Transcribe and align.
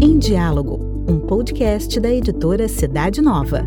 Em 0.00 0.18
Diálogo, 0.18 1.04
um 1.06 1.20
podcast 1.20 2.00
da 2.00 2.08
editora 2.10 2.66
Cidade 2.66 3.20
Nova. 3.20 3.66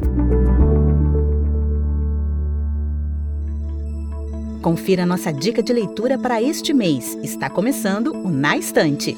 Confira 4.61 5.05
nossa 5.05 5.31
dica 5.31 5.61
de 5.61 5.71
leitura 5.71 6.17
para 6.17 6.41
este 6.41 6.73
mês. 6.73 7.15
Está 7.21 7.47
começando 7.47 8.07
o 8.07 8.29
Na 8.29 8.57
Estante. 8.57 9.15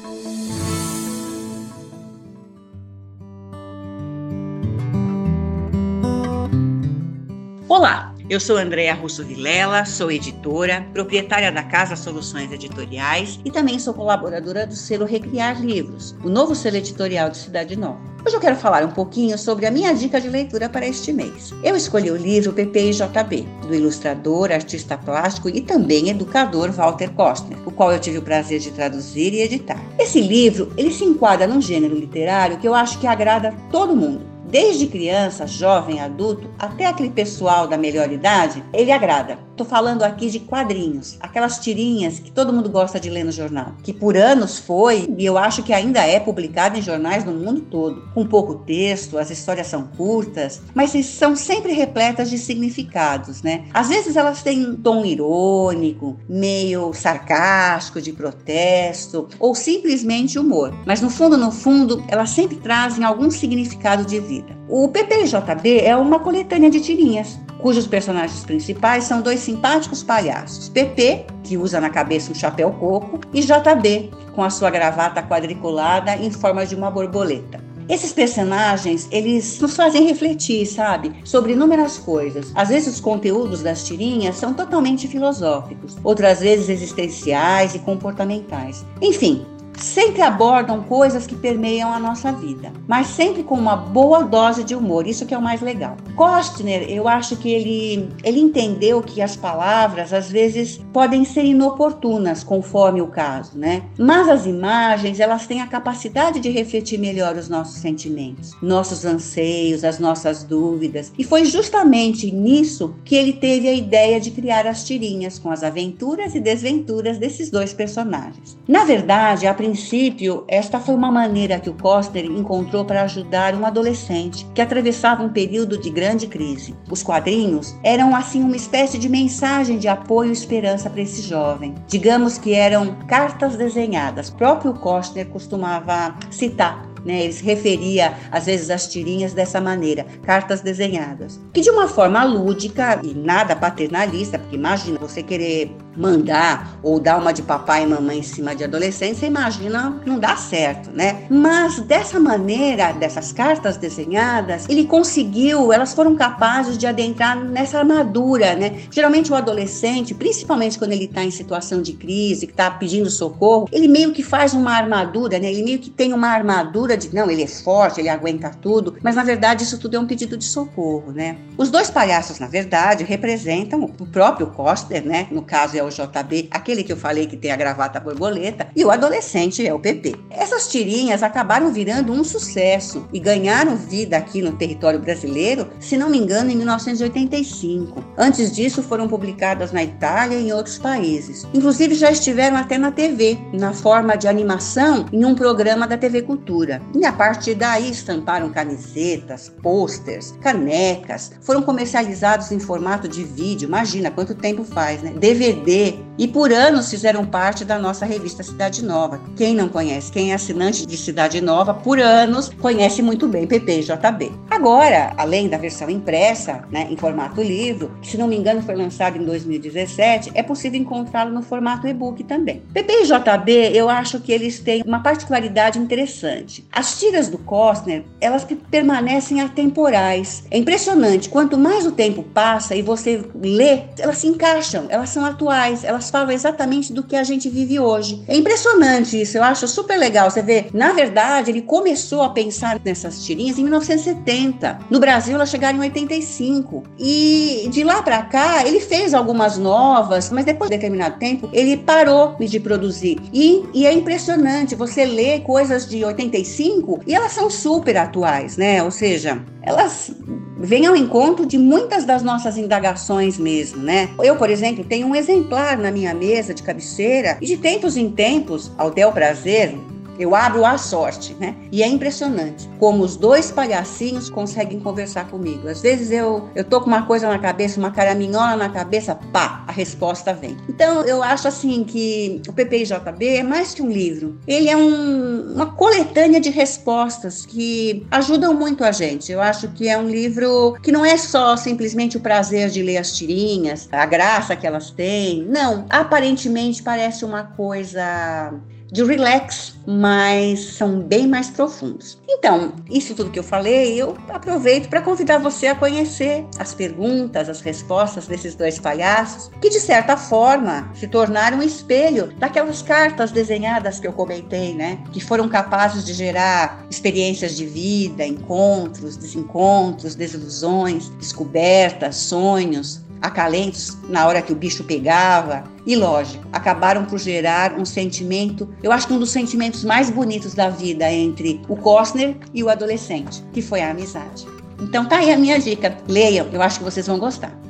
Olá, 7.66 8.09
eu 8.30 8.38
sou 8.38 8.56
Andréa 8.56 8.94
Russo 8.94 9.24
Vilela, 9.24 9.84
sou 9.84 10.08
editora, 10.08 10.86
proprietária 10.92 11.50
da 11.50 11.64
Casa 11.64 11.96
Soluções 11.96 12.52
Editoriais 12.52 13.40
e 13.44 13.50
também 13.50 13.76
sou 13.76 13.92
colaboradora 13.92 14.64
do 14.64 14.76
selo 14.76 15.04
Recriar 15.04 15.60
Livros, 15.60 16.14
o 16.22 16.28
novo 16.28 16.54
selo 16.54 16.76
editorial 16.76 17.28
de 17.28 17.38
Cidade 17.38 17.74
Nova. 17.74 17.98
Hoje 18.24 18.36
eu 18.36 18.40
quero 18.40 18.54
falar 18.54 18.84
um 18.84 18.92
pouquinho 18.92 19.36
sobre 19.36 19.66
a 19.66 19.70
minha 19.70 19.92
dica 19.92 20.20
de 20.20 20.28
leitura 20.28 20.68
para 20.68 20.86
este 20.86 21.12
mês. 21.12 21.52
Eu 21.64 21.74
escolhi 21.74 22.08
o 22.12 22.16
livro 22.16 22.52
PPIJB, 22.52 23.48
do 23.66 23.74
ilustrador, 23.74 24.52
artista 24.52 24.96
plástico 24.96 25.48
e 25.48 25.60
também 25.60 26.10
educador 26.10 26.70
Walter 26.70 27.10
Kostner, 27.10 27.58
o 27.66 27.72
qual 27.72 27.90
eu 27.90 27.98
tive 27.98 28.18
o 28.18 28.22
prazer 28.22 28.60
de 28.60 28.70
traduzir 28.70 29.34
e 29.34 29.40
editar. 29.40 29.82
Esse 29.98 30.20
livro, 30.20 30.72
ele 30.76 30.92
se 30.92 31.04
enquadra 31.04 31.48
num 31.48 31.60
gênero 31.60 31.96
literário 31.96 32.58
que 32.58 32.68
eu 32.68 32.74
acho 32.76 33.00
que 33.00 33.08
agrada 33.08 33.52
todo 33.72 33.96
mundo 33.96 34.29
desde 34.50 34.86
criança, 34.86 35.46
jovem, 35.46 36.00
adulto, 36.00 36.50
até 36.58 36.86
aquele 36.86 37.10
pessoal 37.10 37.66
da 37.66 37.78
melhor 37.78 38.10
idade, 38.10 38.64
ele 38.72 38.90
agrada. 38.90 39.38
Estou 39.60 39.66
falando 39.78 40.02
aqui 40.04 40.30
de 40.30 40.40
quadrinhos, 40.40 41.18
aquelas 41.20 41.58
tirinhas 41.58 42.18
que 42.18 42.30
todo 42.30 42.50
mundo 42.50 42.70
gosta 42.70 42.98
de 42.98 43.10
ler 43.10 43.24
no 43.24 43.30
jornal, 43.30 43.74
que 43.82 43.92
por 43.92 44.16
anos 44.16 44.58
foi 44.58 45.06
e 45.18 45.26
eu 45.26 45.36
acho 45.36 45.62
que 45.62 45.74
ainda 45.74 46.00
é 46.00 46.18
publicado 46.18 46.78
em 46.78 46.82
jornais 46.82 47.26
no 47.26 47.32
mundo 47.32 47.60
todo, 47.60 48.08
com 48.14 48.26
pouco 48.26 48.54
texto, 48.54 49.18
as 49.18 49.28
histórias 49.28 49.66
são 49.66 49.82
curtas, 49.82 50.62
mas 50.74 50.92
são 51.04 51.36
sempre 51.36 51.74
repletas 51.74 52.30
de 52.30 52.38
significados, 52.38 53.42
né? 53.42 53.64
Às 53.74 53.90
vezes 53.90 54.16
elas 54.16 54.42
têm 54.42 54.66
um 54.66 54.76
tom 54.76 55.04
irônico, 55.04 56.18
meio 56.26 56.94
sarcástico, 56.94 58.00
de 58.00 58.14
protesto 58.14 59.28
ou 59.38 59.54
simplesmente 59.54 60.38
humor, 60.38 60.74
mas 60.86 61.02
no 61.02 61.10
fundo, 61.10 61.36
no 61.36 61.52
fundo, 61.52 62.02
elas 62.08 62.30
sempre 62.30 62.56
trazem 62.56 63.04
algum 63.04 63.30
significado 63.30 64.06
de 64.06 64.18
vida. 64.20 64.39
O 64.68 64.88
PPJB 64.88 65.80
é 65.80 65.96
uma 65.96 66.18
coletânea 66.18 66.70
de 66.70 66.80
tirinhas 66.80 67.38
cujos 67.60 67.86
personagens 67.86 68.42
principais 68.44 69.04
são 69.04 69.20
dois 69.20 69.40
simpáticos 69.40 70.02
palhaços, 70.02 70.68
PP, 70.68 71.26
que 71.44 71.56
usa 71.56 71.80
na 71.80 71.90
cabeça 71.90 72.32
um 72.32 72.34
chapéu 72.34 72.70
coco, 72.72 73.20
e 73.32 73.42
JB, 73.42 74.10
com 74.34 74.42
a 74.42 74.50
sua 74.50 74.70
gravata 74.70 75.22
quadriculada 75.22 76.16
em 76.16 76.30
forma 76.30 76.66
de 76.66 76.74
uma 76.74 76.90
borboleta. 76.90 77.60
Esses 77.88 78.12
personagens, 78.12 79.08
eles 79.10 79.60
nos 79.60 79.74
fazem 79.74 80.06
refletir, 80.06 80.64
sabe, 80.64 81.12
sobre 81.24 81.54
inúmeras 81.54 81.98
coisas. 81.98 82.52
Às 82.54 82.68
vezes 82.68 82.94
os 82.94 83.00
conteúdos 83.00 83.62
das 83.62 83.84
tirinhas 83.84 84.36
são 84.36 84.54
totalmente 84.54 85.08
filosóficos, 85.08 85.96
outras 86.04 86.38
vezes 86.38 86.68
existenciais 86.68 87.74
e 87.74 87.80
comportamentais. 87.80 88.84
Enfim, 89.02 89.44
sempre 89.82 90.22
abordam 90.22 90.82
coisas 90.82 91.26
que 91.26 91.34
permeiam 91.34 91.92
a 91.92 91.98
nossa 91.98 92.32
vida, 92.32 92.72
mas 92.86 93.08
sempre 93.08 93.42
com 93.42 93.54
uma 93.54 93.76
boa 93.76 94.22
dose 94.22 94.62
de 94.64 94.74
humor, 94.74 95.06
isso 95.06 95.26
que 95.26 95.34
é 95.34 95.38
o 95.38 95.42
mais 95.42 95.60
legal. 95.60 95.96
Kostner, 96.14 96.88
eu 96.88 97.08
acho 97.08 97.36
que 97.36 97.50
ele, 97.50 98.08
ele 98.22 98.40
entendeu 98.40 99.02
que 99.02 99.22
as 99.22 99.36
palavras 99.36 100.12
às 100.12 100.30
vezes 100.30 100.80
podem 100.92 101.24
ser 101.24 101.44
inoportunas, 101.44 102.44
conforme 102.44 103.00
o 103.00 103.06
caso, 103.06 103.58
né? 103.58 103.82
Mas 103.98 104.28
as 104.28 104.46
imagens, 104.46 105.20
elas 105.20 105.46
têm 105.46 105.60
a 105.60 105.66
capacidade 105.66 106.40
de 106.40 106.50
refletir 106.50 106.98
melhor 106.98 107.36
os 107.36 107.48
nossos 107.48 107.76
sentimentos, 107.76 108.52
nossos 108.62 109.04
anseios, 109.04 109.84
as 109.84 109.98
nossas 109.98 110.44
dúvidas, 110.44 111.12
e 111.18 111.24
foi 111.24 111.44
justamente 111.44 112.30
nisso 112.30 112.94
que 113.04 113.14
ele 113.14 113.32
teve 113.32 113.68
a 113.68 113.74
ideia 113.74 114.20
de 114.20 114.30
criar 114.30 114.66
as 114.66 114.84
tirinhas 114.84 115.38
com 115.38 115.50
as 115.50 115.62
aventuras 115.62 116.34
e 116.34 116.40
desventuras 116.40 117.18
desses 117.18 117.50
dois 117.50 117.72
personagens. 117.72 118.58
Na 118.68 118.84
verdade, 118.84 119.46
a 119.46 119.54
princípio, 119.70 120.44
esta 120.48 120.80
foi 120.80 120.96
uma 120.96 121.12
maneira 121.12 121.60
que 121.60 121.70
o 121.70 121.74
Costner 121.74 122.24
encontrou 122.24 122.84
para 122.84 123.02
ajudar 123.02 123.54
um 123.54 123.64
adolescente 123.64 124.44
que 124.52 124.60
atravessava 124.60 125.22
um 125.22 125.28
período 125.28 125.78
de 125.78 125.88
grande 125.88 126.26
crise. 126.26 126.74
Os 126.90 127.04
quadrinhos 127.04 127.76
eram 127.84 128.16
assim 128.16 128.42
uma 128.42 128.56
espécie 128.56 128.98
de 128.98 129.08
mensagem 129.08 129.78
de 129.78 129.86
apoio 129.86 130.30
e 130.30 130.32
esperança 130.32 130.90
para 130.90 131.02
esse 131.02 131.22
jovem. 131.22 131.76
Digamos 131.86 132.36
que 132.36 132.52
eram 132.52 132.96
cartas 133.06 133.54
desenhadas. 133.54 134.28
O 134.28 134.34
próprio 134.34 134.74
Costner 134.74 135.28
costumava 135.28 136.16
citar 136.32 136.90
né? 137.04 137.24
Ele 137.24 137.32
se 137.32 137.44
referia 137.44 138.14
às 138.30 138.46
vezes 138.46 138.70
às 138.70 138.86
tirinhas 138.86 139.32
dessa 139.32 139.60
maneira, 139.60 140.04
cartas 140.22 140.60
desenhadas, 140.60 141.40
que 141.52 141.60
de 141.60 141.70
uma 141.70 141.88
forma 141.88 142.22
lúdica 142.24 143.00
e 143.02 143.14
nada 143.14 143.56
paternalista, 143.56 144.38
porque 144.38 144.56
imagina 144.56 144.98
você 144.98 145.22
querer 145.22 145.74
mandar 146.00 146.78
ou 146.82 146.98
dar 146.98 147.18
uma 147.18 147.32
de 147.32 147.42
papai 147.42 147.82
e 147.82 147.86
mamãe 147.86 148.18
em 148.18 148.22
cima 148.22 148.56
de 148.56 148.64
adolescente, 148.64 149.18
você 149.18 149.26
imagina 149.26 150.00
não 150.06 150.18
dá 150.18 150.36
certo, 150.36 150.90
né? 150.90 151.26
Mas 151.30 151.80
dessa 151.80 152.18
maneira, 152.18 152.92
dessas 152.92 153.32
cartas 153.32 153.76
desenhadas, 153.76 154.66
ele 154.68 154.84
conseguiu, 154.84 155.72
elas 155.72 155.92
foram 155.92 156.16
capazes 156.16 156.78
de 156.78 156.86
adentrar 156.86 157.38
nessa 157.38 157.78
armadura, 157.78 158.54
né? 158.54 158.80
Geralmente 158.90 159.30
o 159.30 159.34
adolescente, 159.34 160.14
principalmente 160.14 160.78
quando 160.78 160.92
ele 160.92 161.04
está 161.04 161.22
em 161.22 161.30
situação 161.30 161.82
de 161.82 161.92
crise, 161.92 162.46
que 162.46 162.52
está 162.52 162.70
pedindo 162.70 163.10
socorro, 163.10 163.68
ele 163.70 163.88
meio 163.88 164.12
que 164.12 164.22
faz 164.22 164.54
uma 164.54 164.72
armadura, 164.72 165.38
né? 165.38 165.50
Ele 165.50 165.62
meio 165.62 165.78
que 165.78 165.90
tem 165.90 166.12
uma 166.12 166.28
armadura 166.28 166.96
de 166.96 167.14
não, 167.14 167.30
ele 167.30 167.42
é 167.42 167.46
forte, 167.46 168.00
ele 168.00 168.08
aguenta 168.08 168.50
tudo, 168.50 168.96
mas 169.02 169.16
na 169.16 169.22
verdade 169.22 169.64
isso 169.64 169.78
tudo 169.78 169.96
é 169.96 170.00
um 170.00 170.06
pedido 170.06 170.36
de 170.36 170.44
socorro, 170.44 171.12
né? 171.12 171.36
Os 171.58 171.70
dois 171.70 171.90
palhaços, 171.90 172.38
na 172.38 172.46
verdade, 172.46 173.04
representam 173.04 173.84
o 173.84 174.06
próprio 174.06 174.46
Coster, 174.48 175.04
né? 175.04 175.28
No 175.30 175.42
caso 175.42 175.76
é 175.76 175.82
o 175.82 175.89
JB, 175.90 176.48
aquele 176.50 176.82
que 176.82 176.92
eu 176.92 176.96
falei 176.96 177.26
que 177.26 177.36
tem 177.36 177.50
a 177.50 177.56
gravata 177.56 178.00
borboleta, 178.00 178.68
e 178.74 178.84
o 178.84 178.90
adolescente 178.90 179.66
é 179.66 179.74
o 179.74 179.78
PP. 179.78 180.14
Essas 180.30 180.68
tirinhas 180.68 181.22
acabaram 181.22 181.72
virando 181.72 182.12
um 182.12 182.24
sucesso 182.24 183.08
e 183.12 183.18
ganharam 183.18 183.76
vida 183.76 184.16
aqui 184.16 184.40
no 184.40 184.52
território 184.52 184.98
brasileiro, 185.00 185.70
se 185.78 185.96
não 185.96 186.08
me 186.08 186.18
engano, 186.18 186.50
em 186.50 186.56
1985. 186.56 188.04
Antes 188.16 188.52
disso, 188.52 188.82
foram 188.82 189.08
publicadas 189.08 189.72
na 189.72 189.82
Itália 189.82 190.36
e 190.36 190.48
em 190.48 190.52
outros 190.52 190.78
países. 190.78 191.46
Inclusive 191.52 191.94
já 191.94 192.10
estiveram 192.10 192.56
até 192.56 192.78
na 192.78 192.90
TV, 192.90 193.38
na 193.52 193.72
forma 193.72 194.16
de 194.16 194.28
animação, 194.28 195.06
em 195.12 195.24
um 195.24 195.34
programa 195.34 195.86
da 195.86 195.96
TV 195.96 196.22
Cultura. 196.22 196.80
E 196.94 197.04
a 197.04 197.12
partir 197.12 197.54
daí 197.54 197.90
estamparam 197.90 198.50
camisetas, 198.50 199.52
posters, 199.62 200.32
canecas, 200.40 201.32
foram 201.40 201.62
comercializados 201.62 202.52
em 202.52 202.58
formato 202.58 203.08
de 203.08 203.24
vídeo, 203.24 203.66
imagina 203.66 204.10
quanto 204.10 204.34
tempo 204.34 204.64
faz, 204.64 205.02
né? 205.02 205.12
DVD, 205.16 205.69
e 206.18 206.28
por 206.28 206.52
anos 206.52 206.90
fizeram 206.90 207.24
parte 207.24 207.64
da 207.64 207.78
nossa 207.78 208.04
revista 208.04 208.42
Cidade 208.42 208.84
Nova. 208.84 209.20
Quem 209.36 209.54
não 209.54 209.68
conhece, 209.68 210.12
quem 210.12 210.32
é 210.32 210.34
assinante 210.34 210.84
de 210.84 210.96
Cidade 210.96 211.40
Nova, 211.40 211.72
por 211.72 211.98
anos 211.98 212.50
conhece 212.60 213.00
muito 213.00 213.28
bem 213.28 213.46
PP 213.46 213.78
e 213.78 213.82
JB. 213.82 214.32
Agora, 214.50 215.14
além 215.16 215.48
da 215.48 215.56
versão 215.56 215.88
impressa, 215.88 216.64
né, 216.70 216.88
em 216.90 216.96
formato 216.96 217.40
livro, 217.40 217.90
que 218.02 218.08
se 218.08 218.18
não 218.18 218.26
me 218.26 218.36
engano 218.36 218.62
foi 218.62 218.74
lançado 218.74 219.16
em 219.16 219.24
2017, 219.24 220.32
é 220.34 220.42
possível 220.42 220.80
encontrá-lo 220.80 221.32
no 221.32 221.42
formato 221.42 221.86
e-book 221.86 222.24
também. 222.24 222.62
PP 222.72 222.92
e 222.92 223.06
JB, 223.06 223.52
eu 223.74 223.88
acho 223.88 224.20
que 224.20 224.32
eles 224.32 224.58
têm 224.60 224.82
uma 224.84 225.00
particularidade 225.00 225.78
interessante. 225.78 226.66
As 226.72 226.98
tiras 226.98 227.28
do 227.28 227.38
Costner, 227.38 228.04
elas 228.20 228.46
permanecem 228.70 229.40
atemporais. 229.40 230.44
É 230.50 230.58
impressionante, 230.58 231.28
quanto 231.28 231.56
mais 231.56 231.86
o 231.86 231.92
tempo 231.92 232.22
passa 232.22 232.74
e 232.74 232.82
você 232.82 233.24
lê, 233.34 233.84
elas 233.98 234.18
se 234.18 234.26
encaixam, 234.26 234.86
elas 234.88 235.10
são 235.10 235.24
atuais, 235.24 235.59
elas 235.84 236.10
falam 236.10 236.30
exatamente 236.30 236.92
do 236.92 237.02
que 237.02 237.16
a 237.16 237.24
gente 237.24 237.48
vive 237.48 237.78
hoje. 237.78 238.22
É 238.26 238.36
impressionante 238.36 239.20
isso, 239.20 239.36
eu 239.36 239.42
acho 239.42 239.66
super 239.68 239.98
legal. 239.98 240.30
Você 240.30 240.42
vê, 240.42 240.66
na 240.72 240.92
verdade, 240.92 241.50
ele 241.50 241.62
começou 241.62 242.22
a 242.22 242.30
pensar 242.30 242.80
nessas 242.84 243.24
tirinhas 243.24 243.58
em 243.58 243.62
1970. 243.62 244.78
No 244.90 244.98
Brasil, 244.98 245.34
elas 245.34 245.50
chegaram 245.50 245.78
em 245.78 245.82
85. 245.82 246.84
E 246.98 247.68
de 247.70 247.84
lá 247.84 248.02
para 248.02 248.22
cá, 248.22 248.66
ele 248.66 248.80
fez 248.80 249.14
algumas 249.14 249.58
novas, 249.58 250.30
mas 250.30 250.44
depois 250.44 250.70
de 250.70 250.76
determinado 250.76 251.18
tempo, 251.18 251.48
ele 251.52 251.76
parou 251.76 252.36
de 252.38 252.60
produzir. 252.60 253.18
E, 253.32 253.64
e 253.74 253.86
é 253.86 253.92
impressionante, 253.92 254.74
você 254.74 255.04
lê 255.04 255.40
coisas 255.40 255.88
de 255.88 256.04
85 256.04 257.00
e 257.06 257.14
elas 257.14 257.32
são 257.32 257.50
super 257.50 257.96
atuais, 257.96 258.56
né? 258.56 258.82
Ou 258.82 258.90
seja, 258.90 259.42
elas 259.62 260.12
vêm 260.60 260.86
ao 260.86 260.94
encontro 260.94 261.46
de 261.46 261.56
muitas 261.56 262.04
das 262.04 262.22
nossas 262.22 262.58
indagações 262.58 263.38
mesmo, 263.38 263.82
né? 263.82 264.10
Eu, 264.22 264.36
por 264.36 264.50
exemplo, 264.50 264.84
tenho 264.84 265.06
um 265.06 265.14
exemplar 265.14 265.78
na 265.78 265.90
minha 265.90 266.14
mesa 266.14 266.52
de 266.52 266.62
cabeceira 266.62 267.38
e 267.40 267.46
de 267.46 267.56
tempos 267.56 267.96
em 267.96 268.10
tempos, 268.10 268.70
ao 268.76 268.90
del 268.90 269.10
prazer, 269.10 269.74
Eu 270.20 270.34
abro 270.34 270.66
a 270.66 270.76
sorte, 270.76 271.34
né? 271.40 271.56
E 271.72 271.82
é 271.82 271.86
impressionante 271.86 272.68
como 272.78 273.02
os 273.02 273.16
dois 273.16 273.50
palhacinhos 273.50 274.28
conseguem 274.28 274.78
conversar 274.78 275.28
comigo. 275.28 275.66
Às 275.66 275.80
vezes 275.80 276.10
eu, 276.10 276.48
eu 276.54 276.62
tô 276.62 276.80
com 276.80 276.88
uma 276.88 277.06
coisa 277.06 277.26
na 277.26 277.38
cabeça, 277.38 277.80
uma 277.80 277.90
caraminhola 277.90 278.54
na 278.54 278.68
cabeça, 278.68 279.14
pá, 279.32 279.64
a 279.66 279.72
resposta 279.72 280.34
vem. 280.34 280.56
Então 280.68 281.02
eu 281.04 281.22
acho 281.22 281.48
assim 281.48 281.84
que 281.84 282.42
o 282.46 282.52
PPJB 282.52 283.36
é 283.38 283.42
mais 283.42 283.72
que 283.72 283.80
um 283.80 283.90
livro. 283.90 284.38
Ele 284.46 284.68
é 284.68 284.76
um, 284.76 285.54
uma 285.54 285.72
coletânea 285.72 286.38
de 286.38 286.50
respostas 286.50 287.46
que 287.46 288.06
ajudam 288.10 288.52
muito 288.52 288.84
a 288.84 288.92
gente. 288.92 289.32
Eu 289.32 289.40
acho 289.40 289.68
que 289.68 289.88
é 289.88 289.96
um 289.96 290.08
livro 290.08 290.76
que 290.82 290.92
não 290.92 291.04
é 291.04 291.16
só 291.16 291.56
simplesmente 291.56 292.18
o 292.18 292.20
prazer 292.20 292.68
de 292.68 292.82
ler 292.82 292.98
as 292.98 293.16
tirinhas, 293.16 293.88
a 293.90 294.04
graça 294.04 294.54
que 294.54 294.66
elas 294.66 294.90
têm. 294.90 295.46
Não, 295.46 295.86
aparentemente 295.88 296.82
parece 296.82 297.24
uma 297.24 297.44
coisa 297.44 298.52
de 298.92 299.04
relax, 299.04 299.74
mas 299.86 300.60
são 300.74 301.00
bem 301.00 301.26
mais 301.26 301.48
profundos. 301.48 302.18
Então, 302.28 302.72
isso 302.90 303.14
tudo 303.14 303.30
que 303.30 303.38
eu 303.38 303.44
falei, 303.44 304.00
eu 304.00 304.16
aproveito 304.28 304.88
para 304.88 305.02
convidar 305.02 305.38
você 305.38 305.68
a 305.68 305.74
conhecer 305.74 306.46
as 306.58 306.74
perguntas, 306.74 307.48
as 307.48 307.60
respostas 307.60 308.26
desses 308.26 308.54
dois 308.54 308.78
palhaços, 308.78 309.50
que 309.60 309.68
de 309.68 309.80
certa 309.80 310.16
forma 310.16 310.90
se 310.94 311.08
tornaram 311.08 311.58
um 311.58 311.62
espelho 311.62 312.32
daquelas 312.38 312.82
cartas 312.82 313.30
desenhadas 313.30 314.00
que 314.00 314.06
eu 314.06 314.12
comentei, 314.12 314.74
né? 314.74 314.98
Que 315.12 315.20
foram 315.20 315.48
capazes 315.48 316.04
de 316.04 316.12
gerar 316.12 316.86
experiências 316.90 317.56
de 317.56 317.66
vida, 317.66 318.24
encontros, 318.24 319.16
desencontros, 319.16 320.14
desilusões, 320.14 321.08
descobertas, 321.10 322.16
sonhos, 322.16 323.02
acalentos 323.20 323.96
na 324.08 324.26
hora 324.26 324.42
que 324.42 324.52
o 324.52 324.56
bicho 324.56 324.84
pegava. 324.84 325.64
E 325.86 325.96
lógico, 325.96 326.44
acabaram 326.52 327.04
por 327.04 327.18
gerar 327.18 327.78
um 327.78 327.84
sentimento, 327.84 328.68
eu 328.82 328.92
acho 328.92 329.06
que 329.06 329.12
um 329.12 329.18
dos 329.18 329.30
sentimentos 329.30 329.84
mais 329.84 330.10
bonitos 330.10 330.54
da 330.54 330.68
vida 330.68 331.10
entre 331.10 331.60
o 331.68 331.76
Costner 331.76 332.36
e 332.54 332.62
o 332.62 332.68
adolescente, 332.68 333.42
que 333.52 333.62
foi 333.62 333.80
a 333.80 333.90
amizade. 333.90 334.46
Então 334.80 335.04
tá 335.04 335.18
aí 335.18 335.32
a 335.32 335.36
minha 335.36 335.58
dica. 335.58 335.96
Leiam, 336.08 336.48
eu 336.52 336.62
acho 336.62 336.78
que 336.78 336.84
vocês 336.84 337.06
vão 337.06 337.18
gostar. 337.18 337.69